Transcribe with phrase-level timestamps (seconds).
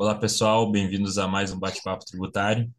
[0.00, 2.72] Olá, pessoal, bem-vindos a mais um bate-papo tributário.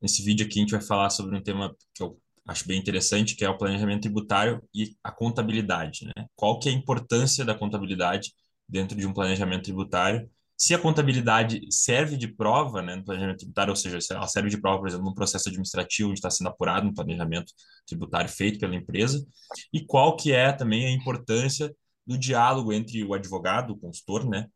[0.00, 3.34] Nesse vídeo aqui a gente vai falar sobre um tema que eu acho bem interessante,
[3.34, 6.26] que é o planejamento tributário e a contabilidade, né?
[6.36, 8.32] Qual que é a importância da contabilidade
[8.68, 10.30] dentro de um planejamento tributário?
[10.56, 14.48] Se a contabilidade serve de prova, né, no planejamento tributário, ou seja, se ela serve
[14.48, 17.52] de prova, por exemplo, no processo administrativo onde está sendo apurado um planejamento
[17.84, 19.26] tributário feito pela empresa,
[19.72, 21.74] e qual que é também a importância
[22.06, 24.46] do diálogo entre o advogado, o consultor, né,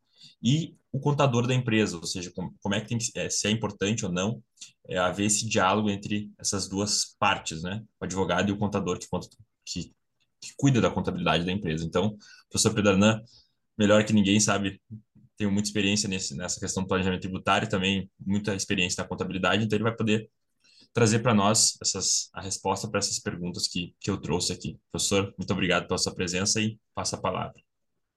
[0.41, 4.05] e o contador da empresa, ou seja, como, é que tem é, se é importante
[4.05, 4.43] ou não
[4.87, 7.83] é, haver esse diálogo entre essas duas partes, né?
[7.99, 9.07] O advogado e o contador que,
[9.65, 9.93] que,
[10.41, 11.85] que cuida da contabilidade da empresa.
[11.85, 12.17] Então,
[12.49, 13.21] professor Predarnan,
[13.77, 14.81] melhor que ninguém, sabe,
[15.37, 19.77] tenho muita experiência nesse, nessa questão do planejamento tributário, também muita experiência na contabilidade, então
[19.77, 20.29] ele vai poder
[20.93, 24.77] trazer para nós essas, a resposta para essas perguntas que, que eu trouxe aqui.
[24.91, 27.61] Professor, muito obrigado pela sua presença e passa a palavra.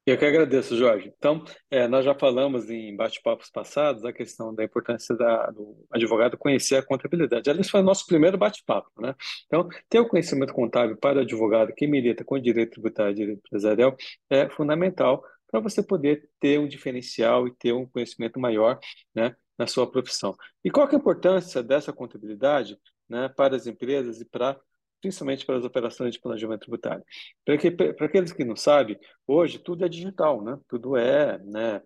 [0.06, 1.10] Eu que agradeço, Jorge.
[1.16, 6.36] Então, é, nós já falamos em bate-papos passados a questão da importância da, do advogado
[6.36, 7.48] conhecer a contabilidade.
[7.48, 9.14] Aliás, foi o nosso primeiro bate-papo, né?
[9.46, 13.38] Então, ter o conhecimento contábil para o advogado que milita com direito tributário e direito
[13.46, 13.96] empresarial
[14.28, 18.78] é fundamental para você poder ter um diferencial e ter um conhecimento maior,
[19.14, 20.36] né, na sua profissão.
[20.62, 22.77] E qual é a importância dessa contabilidade,
[23.08, 24.61] né, para as empresas e para
[25.05, 27.05] principalmente para as operações de planejamento tributário.
[27.44, 30.58] Para, que, para aqueles que não sabem, hoje tudo é digital, né?
[30.66, 31.83] tudo é né,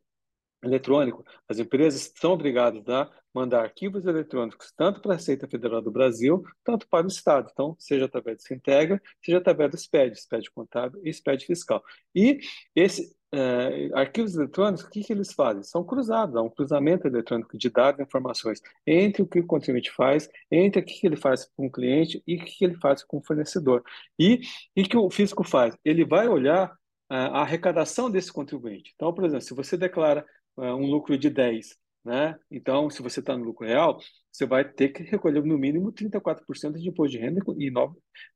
[0.62, 1.24] eletrônico.
[1.48, 6.44] As empresas são obrigadas a mandar arquivos eletrônicos tanto para a Receita Federal do Brasil,
[6.62, 7.50] tanto para o Estado.
[7.52, 11.82] Então, seja através do Sintegra, seja através do SPED, SPED contábil e SPED fiscal.
[12.14, 12.38] E
[12.72, 15.62] esse, é, arquivos eletrônicos, o que, que eles fazem?
[15.62, 19.90] São cruzados, há um cruzamento eletrônico de dados e informações entre o que o contribuinte
[19.90, 22.76] faz, entre o que, que ele faz com o cliente e o que, que ele
[22.76, 23.82] faz com o fornecedor.
[24.18, 24.40] E
[24.76, 25.76] o que o fisco faz?
[25.84, 26.72] Ele vai olhar
[27.10, 28.92] é, a arrecadação desse contribuinte.
[28.94, 30.24] Então, por exemplo, se você declara
[30.58, 32.38] é, um lucro de 10, né?
[32.50, 33.98] Então, se você está no lucro real,
[34.32, 37.94] você vai ter que recolher no mínimo 34% de imposto de renda e, nova,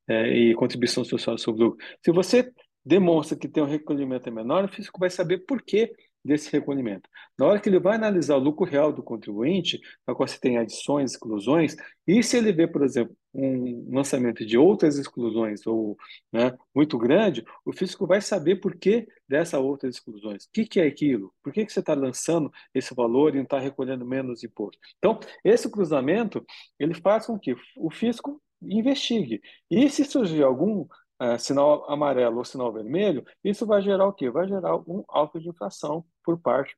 [0.08, 1.86] é, e contribuição social sobre o lucro.
[2.04, 2.52] Se você
[2.84, 5.92] demonstra que tem um recolhimento menor, o fisco vai saber por que
[6.24, 7.08] desse recolhimento.
[7.36, 10.56] Na hora que ele vai analisar o lucro real do contribuinte, na qual você tem
[10.56, 11.74] adições, exclusões,
[12.06, 15.96] e se ele vê, por exemplo, um lançamento de outras exclusões ou
[16.32, 20.44] né, muito grande, o fisco vai saber por que dessas outras exclusões.
[20.44, 21.32] O que, que é aquilo?
[21.42, 24.78] Por que, que você está lançando esse valor e não está recolhendo menos imposto?
[24.98, 26.44] Então, esse cruzamento,
[26.78, 29.40] ele faz com que o fisco investigue.
[29.70, 30.86] E se surgir algum
[31.22, 34.28] é, sinal amarelo ou sinal vermelho, isso vai gerar o quê?
[34.28, 36.76] Vai gerar um alto de inflação por parte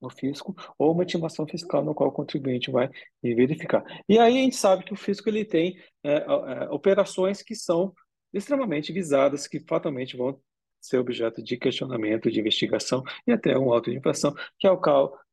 [0.00, 2.90] do fisco ou uma estimação fiscal no qual o contribuinte vai
[3.22, 3.82] verificar.
[4.08, 7.94] E aí a gente sabe que o fisco ele tem é, é, operações que são
[8.32, 10.38] extremamente visadas, que fatalmente vão
[10.80, 14.80] ser objeto de questionamento, de investigação e até um alto de inflação, que é o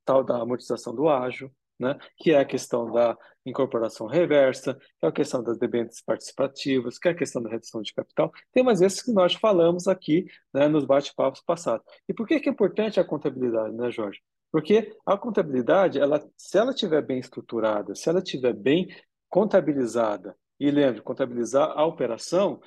[0.05, 1.97] tal da amortização do ágio, né?
[2.17, 7.07] que é a questão da incorporação reversa, que é a questão das debêntures participativas, que
[7.07, 8.31] é a questão da redução de capital.
[8.51, 11.85] Tem umas vezes que nós falamos aqui né, nos bate-papos passados.
[12.07, 14.21] E por que, que é importante a contabilidade, né, Jorge?
[14.51, 18.87] Porque a contabilidade, ela, se ela estiver bem estruturada, se ela estiver bem
[19.29, 22.59] contabilizada, e lembre, contabilizar a operação,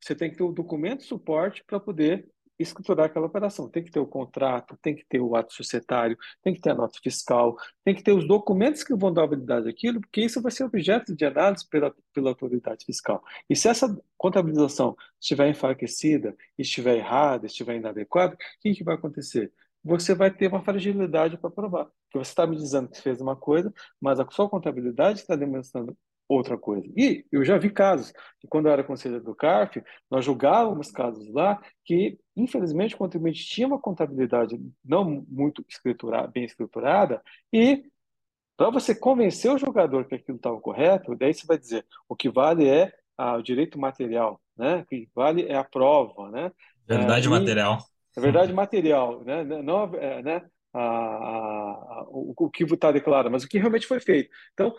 [0.00, 3.68] você tem que ter o documento de suporte para poder escriturar aquela operação.
[3.68, 6.74] Tem que ter o contrato, tem que ter o ato societário, tem que ter a
[6.74, 10.50] nota fiscal, tem que ter os documentos que vão dar validade daquilo, porque isso vai
[10.50, 13.22] ser objeto de análise pela, pela autoridade fiscal.
[13.48, 19.52] E se essa contabilização estiver enfraquecida, estiver errada, estiver inadequada, o que, que vai acontecer?
[19.84, 21.84] Você vai ter uma fragilidade para provar.
[21.84, 25.96] Porque você está me dizendo que fez uma coisa, mas a sua contabilidade está demonstrando
[26.28, 26.86] outra coisa.
[26.96, 31.32] E eu já vi casos que, quando eu era conselheiro do CARF, nós julgávamos casos
[31.32, 37.22] lá que, infelizmente, o contribuinte tinha uma contabilidade não muito escritura, bem escriturada
[37.52, 37.84] e,
[38.56, 42.28] para você convencer o jogador que aquilo estava correto, daí você vai dizer o que
[42.28, 44.76] vale é ah, o direito material, né?
[44.76, 46.30] o que vale é a prova.
[46.30, 46.52] Né?
[46.86, 47.78] Verdade é, material.
[48.16, 49.44] É verdade material, né?
[49.44, 50.42] não é, né?
[50.70, 51.70] A, a,
[52.00, 54.28] a, o, o que está declarado, mas o que realmente foi feito.
[54.52, 54.74] Então,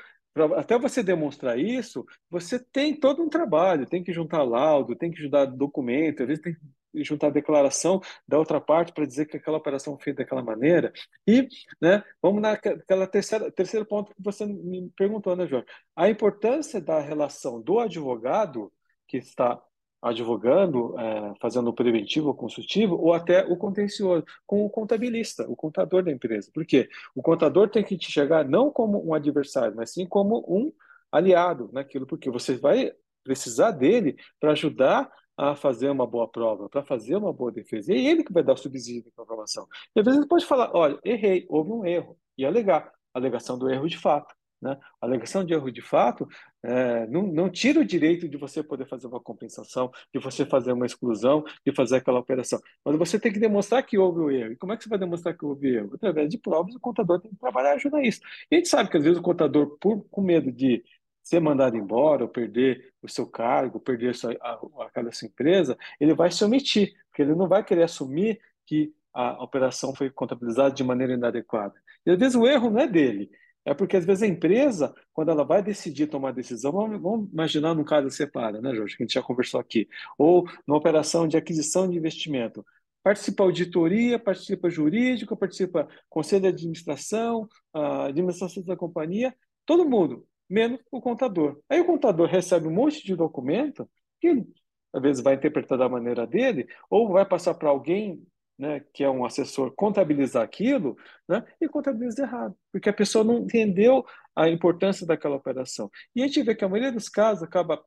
[0.55, 5.21] até você demonstrar isso, você tem todo um trabalho, tem que juntar laudo, tem que
[5.21, 9.57] juntar documento, às vezes tem que juntar declaração da outra parte para dizer que aquela
[9.57, 10.91] operação foi feita daquela maneira.
[11.27, 11.47] E,
[11.81, 15.63] né, vamos naquela terceira terceiro ponto que você me perguntou, né, João?
[15.95, 18.71] A importância da relação do advogado
[19.07, 19.61] que está
[20.01, 25.56] advogando, é, fazendo o preventivo ou consultivo, ou até o contencioso, com o contabilista, o
[25.56, 26.50] contador da empresa.
[26.54, 26.88] Por quê?
[27.16, 30.72] O contador tem que te chegar não como um adversário, mas sim como um
[31.12, 32.92] aliado naquilo, porque você vai
[33.24, 37.94] precisar dele para ajudar a fazer uma boa prova, para fazer uma boa defesa.
[37.94, 39.68] E é ele que vai dar o subsídio para a.
[39.96, 42.18] E às vezes ele pode falar, olha, errei, houve um erro.
[42.38, 42.92] e alegar.
[43.13, 44.36] Alegação do erro de fato.
[44.61, 44.77] Né?
[45.01, 46.27] A alegação de erro de fato
[46.61, 50.73] é, não, não tira o direito de você poder fazer uma compensação, de você fazer
[50.73, 52.59] uma exclusão, de fazer aquela operação.
[52.83, 54.51] Mas você tem que demonstrar que houve o erro.
[54.51, 55.91] E como é que você vai demonstrar que houve erro?
[55.94, 58.19] Através de provas, o contador tem que trabalhar e ajudar isso.
[58.51, 60.83] E a gente sabe que às vezes o contador, por, com medo de
[61.23, 66.13] ser mandado embora, ou perder o seu cargo, perder a sua, a, sua empresa, ele
[66.13, 70.83] vai se omitir, porque ele não vai querer assumir que a operação foi contabilizada de
[70.83, 71.75] maneira inadequada.
[72.05, 73.29] E às vezes o erro não é dele,
[73.65, 77.73] é porque às vezes a empresa, quando ela vai decidir tomar decisão, vamos, vamos imaginar
[77.73, 81.38] num caso separa, né, Jorge, que a gente já conversou aqui, ou numa operação de
[81.38, 82.65] aquisição de investimento.
[83.03, 89.33] Participa auditoria, participa jurídico, participa conselho de administração, administração da companhia,
[89.65, 91.59] todo mundo menos o contador.
[91.69, 93.88] Aí o contador recebe um monte de documento
[94.19, 94.44] que
[94.91, 98.21] às vezes vai interpretar da maneira dele, ou vai passar para alguém
[98.59, 100.97] né, que é um assessor contabilizar aquilo,
[101.27, 105.89] né, e contabiliza errado, porque a pessoa não entendeu a importância daquela operação.
[106.13, 107.81] E a gente vê que a maioria dos casos acaba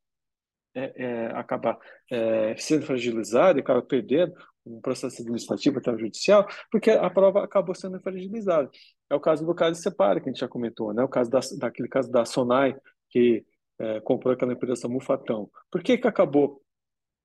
[0.74, 1.78] é, é, acaba
[2.10, 4.32] é, sendo fragilizado, acaba perdendo
[4.64, 8.70] um processo administrativo até o judicial, porque a prova acabou sendo fragilizada.
[9.10, 11.02] É o caso do caso Separa, que a gente já comentou, né?
[11.02, 12.74] o caso da, daquele caso da Sonai,
[13.10, 13.44] que
[13.78, 15.50] é, comprou aquela empresa Mufatão.
[15.70, 16.62] Por que, que acabou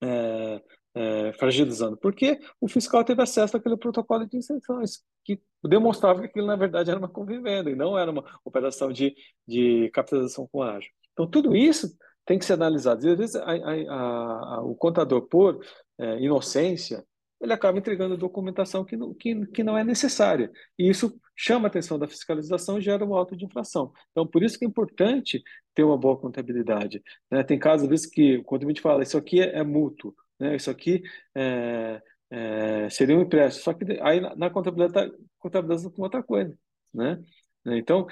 [0.03, 0.61] é,
[0.97, 1.97] é, fragilizando?
[1.97, 6.89] Porque o fiscal teve acesso àquele protocolo de isenções, que demonstrava que aquilo, na verdade,
[6.89, 9.15] era uma convivenda e não era uma operação de,
[9.47, 10.91] de capitalização com ágio.
[11.13, 11.95] Então, tudo isso
[12.25, 13.05] tem que ser analisado.
[13.05, 15.63] E, às vezes, a, a, a, o contador, por
[15.97, 17.05] é, inocência,
[17.39, 20.51] ele acaba entregando documentação que não, que, que não é necessária.
[20.77, 23.91] E isso chama a atenção da fiscalização e gera um auto de infração.
[24.11, 25.43] Então, por isso que é importante
[25.73, 27.01] ter uma boa contabilidade.
[27.29, 27.43] Né?
[27.43, 30.55] Tem casos, às vezes, que quando a gente fala, isso aqui é, é mútuo, né?
[30.55, 31.03] isso aqui
[31.35, 36.23] é, é, seria um empréstimo, só que aí na, na contabilidade está contabilizando com outra
[36.23, 36.57] coisa.
[36.93, 37.21] Né?
[37.65, 38.07] Então,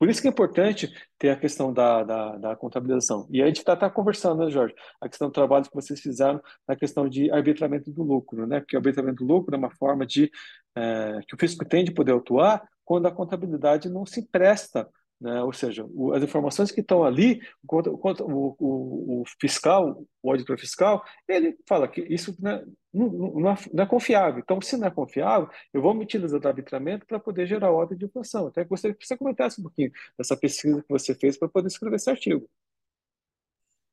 [0.00, 3.28] por isso que é importante ter a questão da, da, da contabilização.
[3.30, 4.74] E a gente está tá conversando, né, Jorge?
[4.98, 8.60] A questão do trabalho que vocês fizeram na questão de arbitramento do lucro, né?
[8.60, 10.30] Porque o arbitramento do lucro é uma forma de
[10.74, 14.88] é, que o fisco tem de poder atuar quando a contabilidade não se presta
[15.20, 15.42] né?
[15.42, 17.78] Ou seja, o, as informações que estão ali, o,
[18.22, 23.56] o, o, fiscal, o auditor fiscal, ele fala que isso não é, não, não, é,
[23.72, 24.40] não é, confiável.
[24.40, 27.98] Então, se não é confiável, eu vou me utilizar do arbitramento para poder gerar ordem
[27.98, 28.46] de inflação.
[28.46, 31.96] Até gostaria que você comentasse um pouquinho dessa pesquisa que você fez para poder escrever
[31.96, 32.48] esse artigo.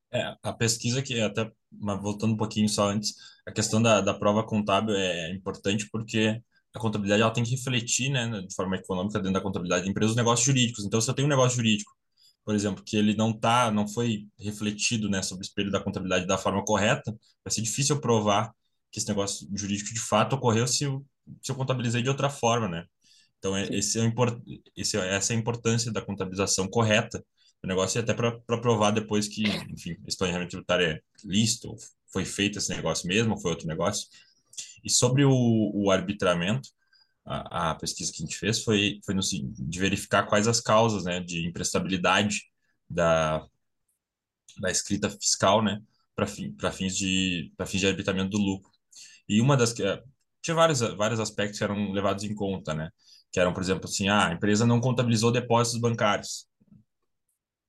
[0.09, 3.13] É, a pesquisa que até, voltando um pouquinho só antes,
[3.45, 6.41] a questão da, da prova contábil é importante porque
[6.77, 10.11] a contabilidade ela tem que refletir, né, de forma econômica dentro da contabilidade da empresa
[10.11, 10.85] os negócios jurídicos.
[10.85, 11.91] Então, se eu tenho um negócio jurídico,
[12.45, 16.25] por exemplo, que ele não tá, não foi refletido, né, sobre o espelho da contabilidade
[16.25, 17.11] da forma correta,
[17.43, 18.51] vai ser difícil provar
[18.91, 21.05] que esse negócio jurídico de fato ocorreu se eu,
[21.41, 22.85] se eu contabilizei de outra forma, né?
[23.39, 24.41] Então, é, esse é import,
[24.75, 27.23] esse, é, essa é a importância da contabilização correta
[27.61, 28.31] do negócio e até para
[28.61, 31.75] provar depois que, enfim, esse planejamento tributário é lícito,
[32.11, 34.07] foi feito esse negócio mesmo, foi outro negócio.
[34.83, 36.69] E sobre o, o arbitramento,
[37.25, 41.03] a, a, pesquisa que a gente fez foi, foi no, de verificar quais as causas
[41.03, 42.43] né, de imprestabilidade
[42.89, 43.45] da,
[44.59, 45.81] da escrita fiscal né,
[46.15, 48.71] para fim, fins, de, fins de arbitramento do lucro.
[49.27, 49.83] E uma das que.
[50.41, 52.89] Tinha vários, vários aspectos que eram levados em conta, né?
[53.31, 56.47] Que eram, por exemplo, assim, ah, a empresa não contabilizou depósitos bancários.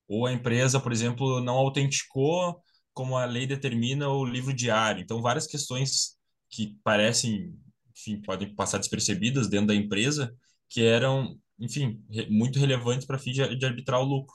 [0.06, 2.62] Ou a empresa, por exemplo, não autenticou
[2.94, 5.02] como a lei determina o livro diário.
[5.02, 6.17] Então, várias questões
[6.50, 7.54] que parecem,
[7.96, 10.34] enfim, podem passar despercebidas dentro da empresa,
[10.68, 14.34] que eram, enfim, muito relevantes para fim de, de arbitrar o lucro.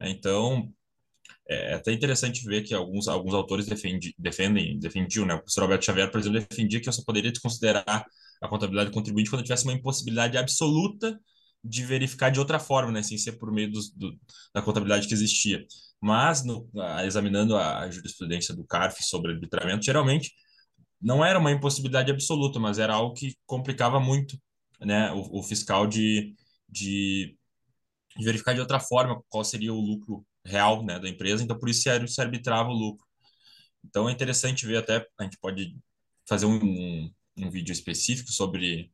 [0.00, 0.72] Então,
[1.48, 5.34] é até interessante ver que alguns, alguns autores defendi, defendem, defendiam, né?
[5.34, 8.04] O professor Alberto Xavier, por exemplo, defendia que eu só poderia desconsiderar
[8.40, 11.18] a contabilidade do contribuinte quando tivesse uma impossibilidade absoluta
[11.64, 13.02] de verificar de outra forma, né?
[13.02, 14.18] Sem ser por meio do, do,
[14.54, 15.64] da contabilidade que existia.
[16.00, 16.68] Mas, no,
[17.04, 20.32] examinando a jurisprudência do CARF sobre arbitramento, geralmente
[21.00, 24.40] não era uma impossibilidade absoluta, mas era algo que complicava muito
[24.80, 26.34] né, o, o fiscal de,
[26.68, 27.36] de,
[28.16, 31.68] de, verificar de outra forma qual seria o lucro real né, da empresa, então por
[31.68, 33.06] isso se, arbitrava o lucro.
[33.84, 35.76] Então é interessante ver até, a gente pode
[36.28, 38.90] fazer um, um, um vídeo específico sobre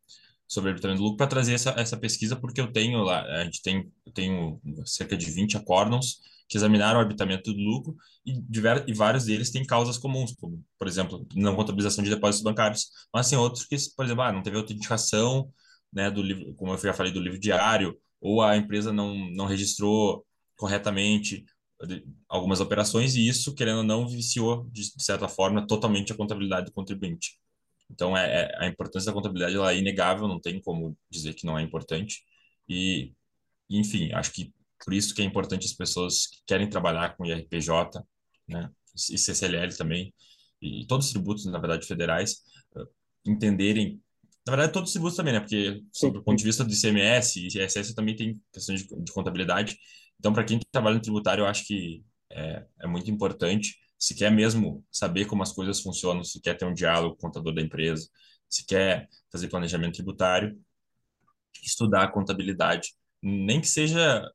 [0.47, 3.63] sobre arbitramento do lucro para trazer essa, essa pesquisa, porque eu tenho lá, a gente
[3.63, 8.85] tem, eu tenho cerca de 20 acórdons que examinaram o arbitramento do lucro e, diver,
[8.87, 13.29] e vários deles têm causas comuns, como, por exemplo, não contabilização de depósitos bancários, mas
[13.29, 15.51] tem outros que, por exemplo, ah, não teve autenticação,
[15.93, 19.47] né, do livro, como eu já falei, do livro diário, ou a empresa não, não
[19.47, 21.45] registrou corretamente
[22.29, 26.73] algumas operações e isso, querendo ou não, viciou, de, certa forma, totalmente a contabilidade do
[26.73, 27.39] contribuinte.
[27.91, 31.47] Então, é, é, a importância da contabilidade ela é inegável, não tem como dizer que
[31.47, 32.23] não é importante.
[32.69, 33.13] E,
[33.69, 34.53] enfim, acho que
[34.85, 38.03] por isso que é importante as pessoas que querem trabalhar com IRPJ,
[38.49, 38.71] né,
[39.11, 40.15] e CCLL também,
[40.61, 42.43] e todos os tributos, na verdade, federais,
[42.77, 42.87] uh,
[43.27, 44.01] entenderem,
[44.47, 47.41] na verdade, todos os tributos também, né, porque sob o ponto de vista do ICMS
[47.41, 49.79] e ISS também tem questões de, de contabilidade.
[50.19, 53.77] Então, para quem trabalha no tributário, eu acho que é, é muito importante.
[53.99, 57.31] Se quer mesmo saber como as coisas funcionam, se quer ter um diálogo com o
[57.31, 58.09] contador da empresa,
[58.49, 60.59] se quer fazer planejamento tributário,
[61.63, 64.31] estudar a contabilidade, nem que seja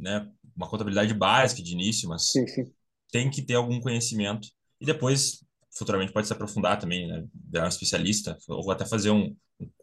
[0.00, 2.64] né, uma contabilidade básica de início, mas sim, sim.
[3.10, 4.48] tem que ter algum conhecimento
[4.80, 5.44] e depois
[5.76, 9.36] futuramente pode se aprofundar também, né, virar um especialista ou até fazer um,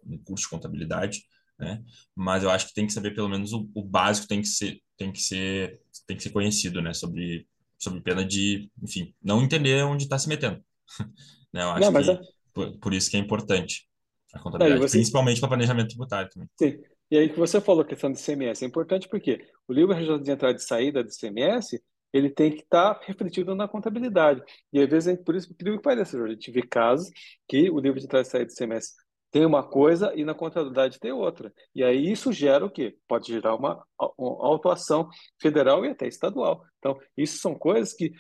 [0.06, 1.24] um curso de contabilidade,
[1.58, 1.84] né?
[2.16, 4.80] Mas eu acho que tem que saber pelo menos o, o básico tem que ser
[4.96, 7.48] tem que ser tem que ser conhecido, né, sobre
[7.80, 10.64] sobre pena de, enfim, não entender onde está se metendo.
[11.54, 11.62] né?
[11.62, 12.20] Eu acho não, que é...
[12.54, 13.88] por, por, isso que é importante
[14.34, 14.98] a contabilidade, não, você...
[14.98, 16.50] principalmente para planejamento tributário também.
[16.58, 16.82] Sim.
[17.10, 20.32] E aí que você falou a questão do CMS é importante porque o livro de
[20.32, 21.82] entrada e saída do CMS
[22.14, 24.42] ele tem que estar tá refletido na contabilidade.
[24.72, 27.10] E às vezes é por isso que pareça, a gente vê casos
[27.48, 28.94] que o livro de entrada e saída do CMS
[29.32, 31.54] tem uma coisa e na contabilidade tem outra.
[31.76, 32.98] E aí isso gera o quê?
[33.08, 33.84] Pode gerar uma,
[34.18, 35.10] uma autuação
[35.40, 36.64] federal e até estadual.
[36.80, 38.12] Então, isso são coisas que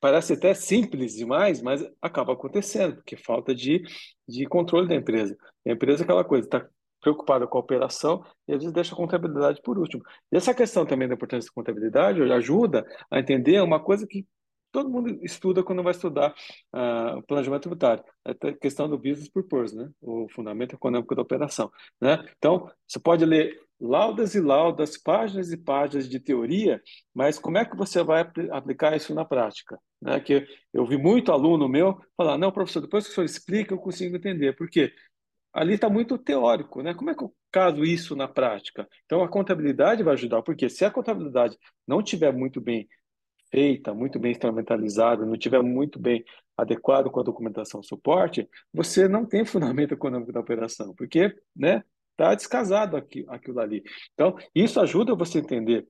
[0.00, 3.82] parece até simples demais, mas acaba acontecendo, porque falta de,
[4.26, 5.36] de controle da empresa.
[5.66, 6.66] A empresa é aquela coisa, está
[7.00, 10.02] preocupada com a operação e às vezes deixa a contabilidade por último.
[10.32, 14.26] E essa questão também da importância da contabilidade ajuda a entender uma coisa que
[14.72, 16.34] todo mundo estuda quando vai estudar
[16.74, 18.04] uh, planejamento tributário.
[18.24, 19.90] É a questão do business purpose, né?
[20.00, 22.24] O fundamento econômico da operação, né?
[22.38, 26.82] Então, você pode ler laudas e laudas, páginas e páginas de teoria,
[27.14, 29.78] mas como é que você vai aplicar isso na prática?
[30.00, 30.20] Né?
[30.20, 33.78] Que eu vi muito aluno meu falar, não, professor, depois que o senhor explica, eu
[33.78, 34.54] consigo entender.
[34.54, 34.92] Por quê?
[35.52, 36.94] Ali está muito teórico, né?
[36.94, 38.88] Como é que eu caso isso na prática?
[39.04, 42.88] Então, a contabilidade vai ajudar, porque se a contabilidade não tiver muito bem
[43.50, 46.24] feita, muito bem instrumentalizada, não tiver muito bem
[46.56, 51.82] adequado com a documentação suporte, você não tem fundamento econômico da operação, porque, né?
[52.12, 53.82] Está descasado aqui, aquilo ali.
[54.12, 55.88] Então, isso ajuda você a entender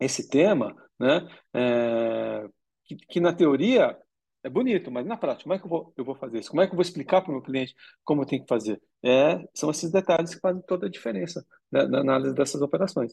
[0.00, 1.28] esse tema, né?
[1.54, 2.48] É,
[2.84, 3.96] que, que na teoria
[4.42, 6.50] é bonito, mas na prática, como é que eu vou, eu vou fazer isso?
[6.50, 8.80] Como é que eu vou explicar para o meu cliente como eu tenho que fazer?
[9.04, 13.12] É, são esses detalhes que fazem toda a diferença né, na análise dessas operações.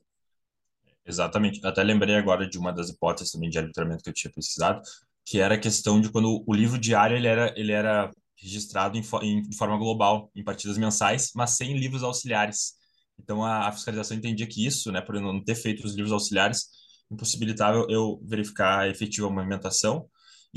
[1.06, 1.66] Exatamente.
[1.66, 4.82] Até lembrei agora de uma das hipóteses também de arbitramento que eu tinha precisado,
[5.26, 9.02] que era a questão de quando o livro diário ele era, ele era registrado em,
[9.24, 12.74] em, de forma global, em partidas mensais, mas sem livros auxiliares.
[13.20, 16.68] Então a, a fiscalização entendia que isso, né, por não ter feito os livros auxiliares,
[17.10, 20.08] impossibilitava eu verificar a efetiva movimentação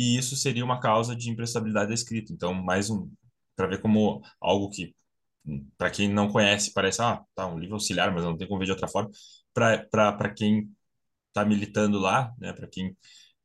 [0.00, 2.32] e isso seria uma causa de imprestabilidade da escrita.
[2.32, 3.12] Então, mais um,
[3.54, 4.94] para ver como algo que,
[5.76, 8.64] para quem não conhece, parece, ah, tá, um livro auxiliar, mas não tem como ver
[8.64, 9.10] de outra forma.
[9.52, 10.70] Para quem
[11.28, 12.96] está militando lá, né, para quem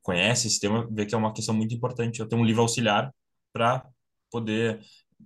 [0.02, 2.22] conhece esse tema, ver que é uma questão muito importante.
[2.22, 3.14] Eu tenho um livro auxiliar
[3.52, 3.86] para
[4.32, 4.80] poder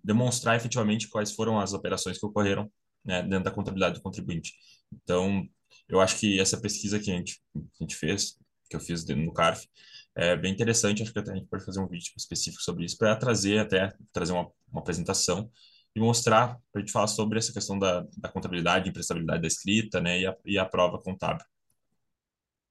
[0.03, 2.71] demonstrar efetivamente quais foram as operações que ocorreram
[3.05, 4.53] né, dentro da contabilidade do contribuinte.
[4.91, 5.47] Então,
[5.87, 8.35] eu acho que essa pesquisa que a gente, que a gente fez,
[8.67, 9.67] que eu fiz no CARF,
[10.15, 11.01] é bem interessante.
[11.01, 13.93] Acho que até a gente pode fazer um vídeo específico sobre isso para trazer até
[14.11, 15.49] trazer uma, uma apresentação
[15.95, 19.99] e mostrar para a gente falar sobre essa questão da, da contabilidade, imprestabilidade da escrita,
[19.99, 21.43] né, e a, e a prova contábil.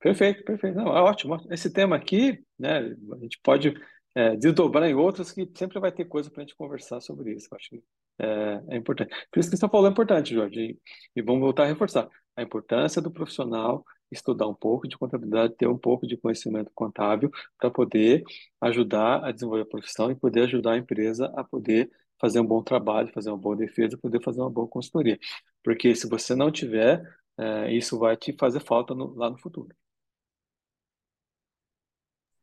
[0.01, 0.77] Perfeito, perfeito.
[0.77, 1.37] Não, é ótimo.
[1.51, 3.75] Esse tema aqui, né, a gente pode
[4.15, 7.49] é, desdobrar em outros que sempre vai ter coisa para a gente conversar sobre isso.
[7.53, 7.83] Acho que
[8.21, 9.11] é, é, importante.
[9.31, 10.61] Por isso que você falando é importante, Jorge.
[10.61, 10.79] E,
[11.17, 15.69] e vamos voltar a reforçar a importância do profissional estudar um pouco de contabilidade, ter
[15.69, 18.23] um pouco de conhecimento contábil para poder
[18.61, 22.63] ajudar a desenvolver a profissão e poder ajudar a empresa a poder fazer um bom
[22.63, 25.19] trabalho, fazer uma boa defesa, poder fazer uma boa consultoria.
[25.63, 27.03] Porque se você não tiver,
[27.39, 29.69] é, isso vai te fazer falta no, lá no futuro.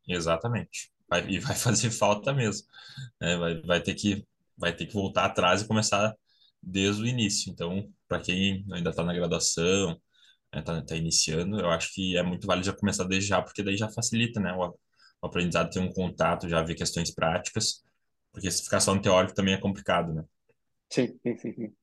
[0.08, 0.90] Exatamente.
[1.08, 2.66] Vai, e vai fazer falta mesmo.
[3.20, 6.14] É, vai, vai, ter que, vai ter que voltar atrás e começar
[6.62, 7.50] desde o início.
[7.50, 10.00] Então, para quem ainda está na graduação,
[10.60, 13.42] está né, tá, tá iniciando, eu acho que é muito válido já começar desde já,
[13.42, 14.52] porque daí já facilita, né?
[14.52, 14.68] O,
[15.22, 17.84] o aprendizado ter um contato, já ver questões práticas,
[18.32, 20.24] porque se ficar só no teórico também é complicado, né?
[20.90, 21.52] Sim, sim, sim.
[21.52, 21.74] sim.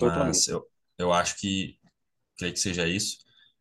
[0.00, 0.66] Mas eu,
[0.98, 1.78] eu acho que,
[2.36, 3.18] creio que seja isso.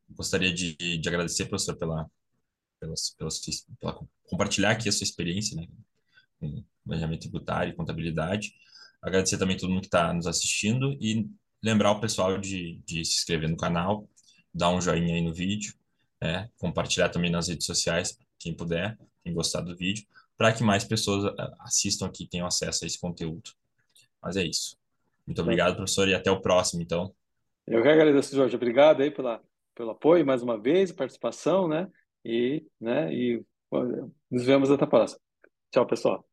[0.10, 2.10] Gostaria de, de agradecer, professor, pela,
[2.79, 3.29] pela, pela,
[3.79, 5.67] pela compartilhar aqui a sua experiência, né?
[6.39, 8.53] Com planejamento tributário e contabilidade.
[9.01, 11.29] Agradecer também todo mundo que está nos assistindo e
[11.63, 14.10] lembrar o pessoal de, de se inscrever no canal,
[14.53, 15.74] dar um joinha aí no vídeo,
[16.22, 16.50] né?
[16.58, 20.05] compartilhar também nas redes sociais, quem puder, quem gostar do vídeo,
[20.38, 23.51] para que mais pessoas eh, assistam aqui, tenham acesso a esse conteúdo.
[24.22, 24.77] Mas é isso.
[25.25, 27.13] Muito obrigado, professor, e até o próximo, então.
[27.67, 28.55] Eu que agradeço, Jorge.
[28.55, 29.41] Obrigado aí pela,
[29.75, 31.88] pelo apoio mais uma vez, participação, né?
[32.25, 33.43] E, né, e
[34.29, 35.22] nos vemos até a próxima.
[35.72, 36.30] Tchau, pessoal.